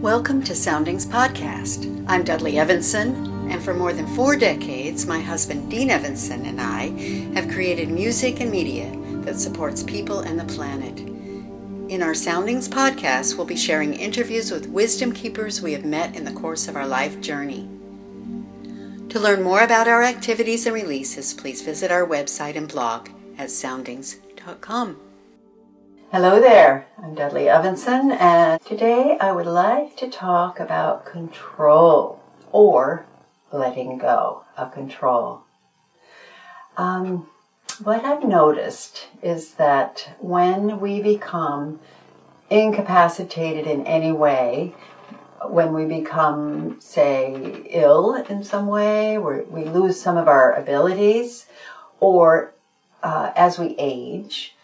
[0.00, 2.04] Welcome to Soundings Podcast.
[2.06, 6.90] I'm Dudley Evenson, and for more than four decades, my husband Dean Evenson and I
[7.34, 8.92] have created music and media
[9.24, 11.00] that supports people and the planet.
[11.90, 16.24] In our Soundings Podcast, we'll be sharing interviews with wisdom keepers we have met in
[16.24, 17.68] the course of our life journey.
[19.08, 23.50] To learn more about our activities and releases, please visit our website and blog at
[23.50, 25.07] soundings.com.
[26.10, 33.04] Hello there, I'm Dudley Evenson, and today I would like to talk about control or
[33.52, 35.42] letting go of control.
[36.78, 37.26] Um,
[37.82, 41.78] what I've noticed is that when we become
[42.48, 44.74] incapacitated in any way,
[45.46, 51.44] when we become, say, ill in some way, we lose some of our abilities,
[52.00, 52.54] or
[53.02, 54.54] uh, as we age,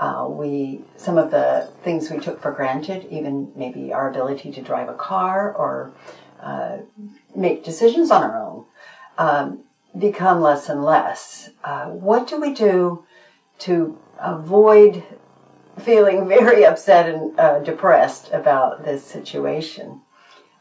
[0.00, 4.62] uh, we some of the things we took for granted, even maybe our ability to
[4.62, 5.92] drive a car or
[6.40, 6.78] uh,
[7.36, 8.64] make decisions on our own,
[9.18, 9.60] um,
[9.98, 11.50] become less and less.
[11.62, 13.04] Uh, what do we do
[13.58, 15.04] to avoid
[15.78, 20.00] feeling very upset and uh, depressed about this situation?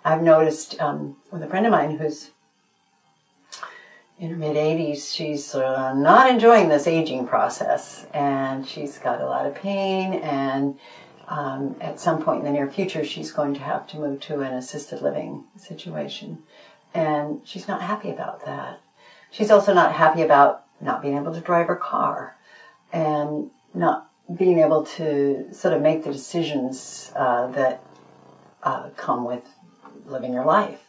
[0.04, 2.32] I've noticed um, with a friend of mine who's
[4.20, 9.26] in her mid 80s, she's uh, not enjoying this aging process, and she's got a
[9.26, 10.16] lot of pain.
[10.16, 10.78] And
[11.30, 14.42] um, at some point in the near future, she's going to have to move to
[14.42, 16.40] an assisted living situation,
[16.94, 18.82] and she's not happy about that.
[19.32, 22.36] She's also not happy about not being able to drive her car,
[22.92, 27.82] and not being able to sort of make the decisions uh, that
[28.64, 29.44] uh, come with
[30.06, 30.82] living your life.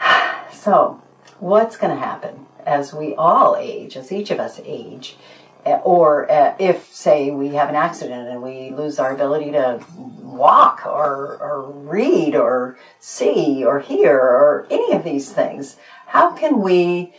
[0.52, 1.02] So,
[1.38, 5.16] what's going to happen as we all age, as each of us age,
[5.64, 9.84] eh, or uh, if, say, we have an accident and we lose our ability to
[9.96, 15.76] walk or, or read or see or hear or any of these things,
[16.06, 17.14] how can we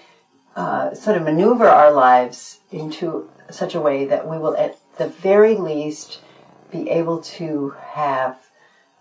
[0.56, 5.07] uh, sort of maneuver our lives into such a way that we will, at the
[5.07, 6.19] very least,
[6.72, 8.38] be able to have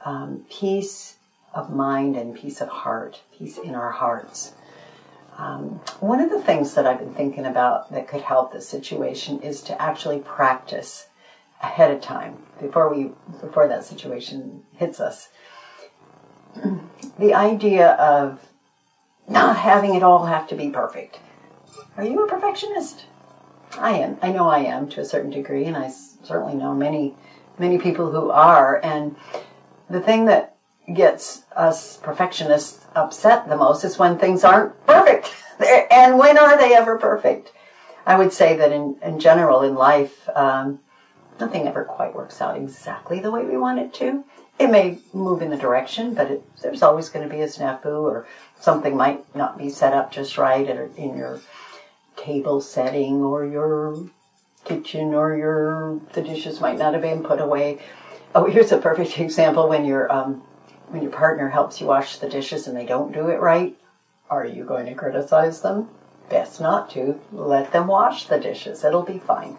[0.05, 1.17] um, peace
[1.55, 4.53] of mind and peace of heart, peace in our hearts.
[5.39, 9.41] Um, one of the things that I've been thinking about that could help this situation
[9.41, 11.09] is to actually practice
[11.63, 15.29] ahead of time before we before that situation hits us.
[17.19, 18.41] the idea of
[19.29, 21.19] not having it all have to be perfect.
[21.97, 23.07] Are you a perfectionist?
[23.79, 24.19] I am.
[24.21, 27.15] I know I am to a certain degree, and I certainly know many
[27.59, 28.81] many people who are.
[28.83, 29.17] And
[29.89, 30.52] the thing that
[30.93, 35.35] gets us perfectionists upset the most is when things aren't perfect.
[35.91, 37.53] and when are they ever perfect?
[38.05, 40.81] I would say that in, in general in life, um,
[41.39, 44.25] nothing ever quite works out exactly the way we want it to.
[44.59, 48.03] It may move in the direction, but it, there's always going to be a snafu
[48.03, 48.27] or
[48.61, 51.41] something might not be set up just right in your
[52.17, 54.07] table setting or your
[54.65, 57.81] kitchen or your the dishes might not have been put away.
[58.35, 60.43] Oh, here's a perfect example when you're um,
[60.93, 63.75] when your partner helps you wash the dishes and they don't do it right,
[64.29, 65.89] are you going to criticize them?
[66.29, 67.19] Best not to.
[67.33, 68.85] Let them wash the dishes.
[68.85, 69.57] It'll be fine.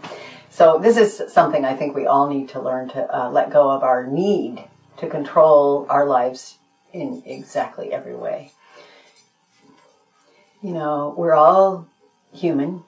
[0.52, 3.72] So this is something I think we all need to learn to uh, let go
[3.72, 4.66] of our need
[4.98, 6.60] to control our lives
[6.92, 8.52] in exactly every way.
[10.62, 11.88] You know, we're all
[12.32, 12.84] human.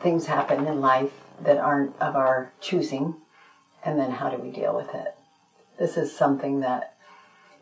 [0.00, 1.12] Things happen in life
[1.42, 3.14] that aren't of our choosing.
[3.82, 5.14] And then how do we deal with it?
[5.78, 6.94] This is something that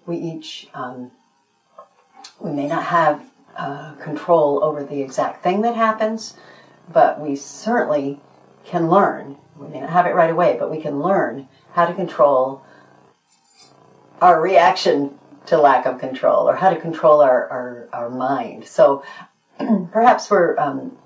[0.08, 1.12] we each, um,
[2.41, 3.22] we may not have
[3.56, 6.34] uh, control over the exact thing that happens,
[6.91, 8.19] but we certainly
[8.64, 9.36] can learn.
[9.56, 12.62] We may not have it right away, but we can learn how to control
[14.22, 18.66] our reaction to lack of control or how to control our, our, our mind.
[18.66, 19.02] So
[19.92, 20.96] perhaps we're, um,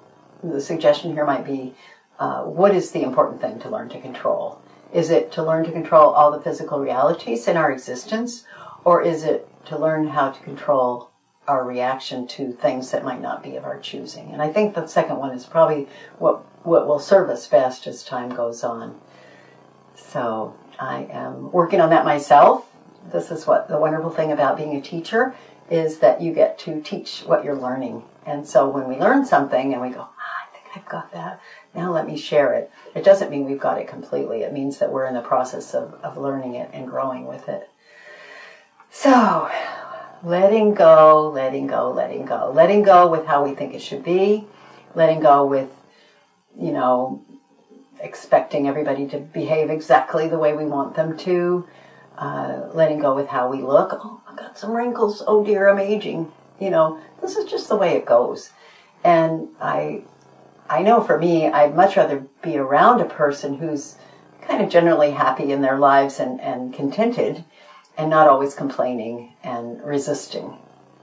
[0.42, 1.74] the suggestion here might be
[2.18, 4.60] uh, what is the important thing to learn to control?
[4.92, 8.44] Is it to learn to control all the physical realities in our existence,
[8.84, 11.10] or is it to learn how to control
[11.46, 14.30] our reaction to things that might not be of our choosing?
[14.32, 15.88] And I think the second one is probably
[16.18, 19.00] what, what will serve us best as time goes on.
[19.94, 22.66] So I am working on that myself.
[23.12, 25.34] This is what the wonderful thing about being a teacher
[25.70, 28.04] is that you get to teach what you're learning.
[28.26, 31.40] And so when we learn something and we go, ah, I think I've got that,
[31.74, 32.70] now let me share it.
[32.94, 34.42] It doesn't mean we've got it completely.
[34.42, 37.68] It means that we're in the process of, of learning it and growing with it.
[38.94, 39.50] So,
[40.22, 42.52] letting go, letting go, letting go.
[42.54, 44.46] Letting go with how we think it should be,
[44.94, 45.70] letting go with,
[46.60, 47.24] you know,
[48.00, 51.66] expecting everybody to behave exactly the way we want them to,
[52.18, 53.92] uh, letting go with how we look.
[53.94, 55.24] Oh, I've got some wrinkles.
[55.26, 56.30] Oh dear, I'm aging.
[56.60, 58.50] You know, this is just the way it goes.
[59.02, 60.04] And I,
[60.68, 63.96] I know for me, I'd much rather be around a person who's
[64.42, 67.46] kind of generally happy in their lives and, and contented
[67.96, 70.58] and not always complaining and resisting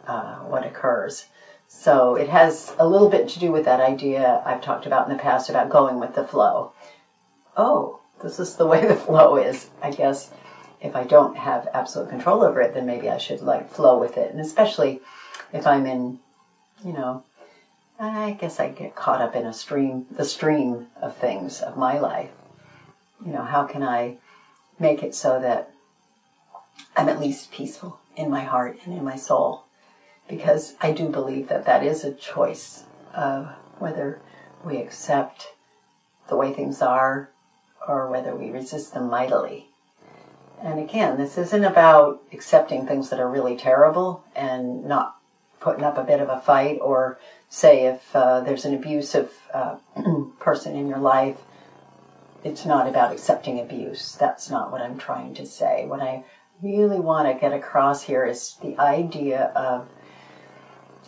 [0.07, 1.27] uh, what occurs.
[1.67, 5.15] So it has a little bit to do with that idea I've talked about in
[5.15, 6.73] the past about going with the flow.
[7.55, 9.69] Oh, this is the way the flow is.
[9.81, 10.31] I guess
[10.81, 14.17] if I don't have absolute control over it, then maybe I should like flow with
[14.17, 14.31] it.
[14.31, 15.01] And especially
[15.53, 16.19] if I'm in,
[16.83, 17.23] you know,
[17.99, 21.99] I guess I get caught up in a stream, the stream of things of my
[21.99, 22.31] life.
[23.25, 24.15] You know, how can I
[24.79, 25.71] make it so that
[26.95, 29.65] I'm at least peaceful in my heart and in my soul?
[30.27, 32.83] Because I do believe that that is a choice
[33.13, 33.47] of
[33.79, 34.21] whether
[34.63, 35.53] we accept
[36.27, 37.29] the way things are
[37.87, 39.69] or whether we resist them mightily.
[40.61, 45.15] And again, this isn't about accepting things that are really terrible and not
[45.59, 49.77] putting up a bit of a fight or say if uh, there's an abusive uh,
[50.39, 51.37] person in your life
[52.43, 56.23] it's not about accepting abuse that's not what i'm trying to say what i
[56.61, 59.87] really want to get across here is the idea of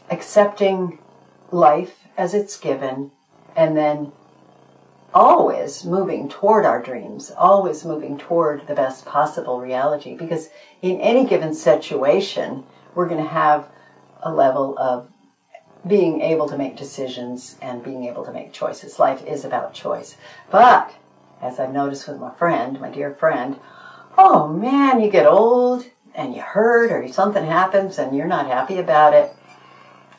[0.09, 0.99] accepting
[1.51, 3.11] life as it's given
[3.55, 4.11] and then
[5.13, 10.15] always moving toward our dreams, always moving toward the best possible reality.
[10.15, 10.49] Because
[10.81, 12.63] in any given situation,
[12.95, 13.67] we're going to have
[14.21, 15.09] a level of
[15.85, 18.99] being able to make decisions and being able to make choices.
[18.99, 20.15] Life is about choice.
[20.49, 20.93] But,
[21.41, 23.59] as I've noticed with my friend, my dear friend,
[24.17, 28.77] oh man, you get old and you hurt or something happens and you're not happy
[28.77, 29.31] about it.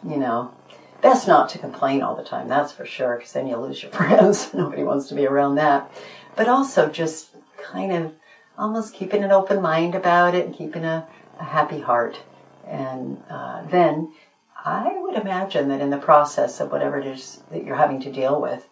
[0.04, 0.52] You know,
[1.00, 3.92] best not to complain all the time, that's for sure, because then you lose your
[3.92, 4.52] friends.
[4.54, 5.90] Nobody wants to be around that.
[6.36, 7.30] But also just
[7.62, 8.12] kind of
[8.58, 11.06] almost keeping an open mind about it and keeping a,
[11.38, 12.20] a happy heart.
[12.66, 14.12] And uh, then
[14.64, 18.12] I would imagine that in the process of whatever it is that you're having to
[18.12, 18.68] deal with,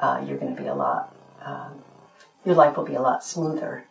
[0.00, 1.14] uh, you're going to be a lot,
[1.44, 1.82] um,
[2.44, 3.84] your life will be a lot smoother.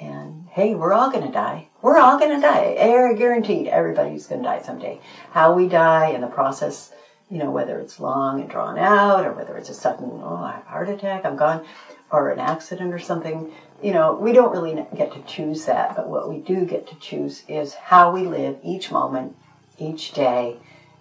[0.00, 1.68] And hey, we're all going to die.
[1.82, 2.74] We're all going to die.
[2.76, 3.66] Air guaranteed.
[3.68, 5.00] Everybody's going to die someday.
[5.32, 6.92] How we die in the process,
[7.30, 10.52] you know, whether it's long and drawn out or whether it's a sudden, oh, I
[10.52, 11.66] have a heart attack, I'm gone,
[12.10, 13.52] or an accident or something,
[13.82, 15.94] you know, we don't really get to choose that.
[15.94, 19.36] But what we do get to choose is how we live each moment,
[19.78, 20.56] each day,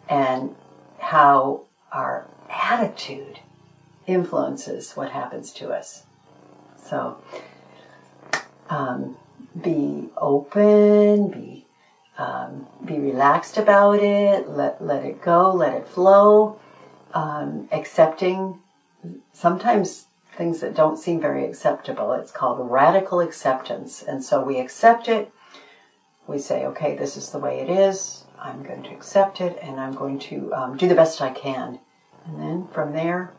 [0.09, 0.55] and
[0.99, 3.39] how our attitude
[4.05, 6.03] influences what happens to us.
[6.77, 7.17] So,
[8.69, 9.17] um,
[9.59, 11.65] be open, be
[12.17, 16.59] um, be relaxed about it, let let it go, let it flow,
[17.13, 18.59] um, accepting
[19.31, 22.13] sometimes things that don't seem very acceptable.
[22.13, 25.31] It's called radical acceptance, and so we accept it.
[26.27, 28.25] We say, okay, this is the way it is.
[28.39, 31.79] I'm going to accept it and I'm going to um, do the best I can.
[32.25, 33.33] And then from there,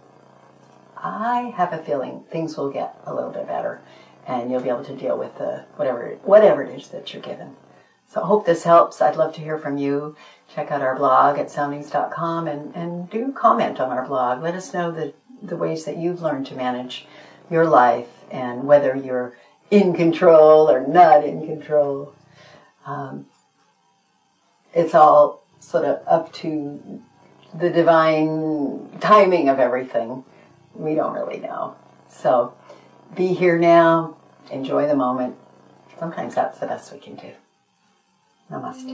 [0.96, 3.80] I have a feeling things will get a little bit better
[4.28, 7.56] and you'll be able to deal with the whatever whatever it is that you're given.
[8.06, 9.02] So I hope this helps.
[9.02, 10.16] I'd love to hear from you.
[10.54, 14.42] Check out our blog at soundings.com and, and do comment on our blog.
[14.42, 17.06] Let us know the, the ways that you've learned to manage
[17.50, 19.36] your life and whether you're
[19.70, 22.14] in control or not in control.
[22.86, 23.26] Um,
[24.72, 27.02] it's all sort of up to
[27.54, 30.24] the divine timing of everything.
[30.74, 31.76] We don't really know.
[32.08, 32.54] So
[33.14, 34.17] be here now,
[34.50, 35.36] enjoy the moment.
[35.98, 37.32] Sometimes that's the best we can do.
[38.50, 38.88] Namaste.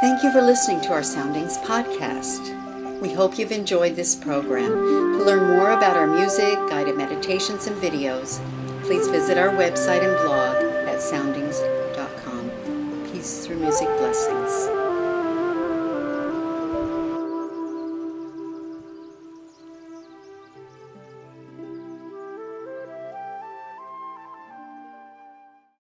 [0.00, 3.00] Thank you for listening to our Soundings podcast.
[3.00, 4.72] We hope you've enjoyed this program.
[5.18, 8.40] To learn more about our music, guided meditations, and videos,
[8.84, 10.56] please visit our website and blog
[10.88, 12.50] at soundings.com.
[13.12, 14.75] Peace through music blessings.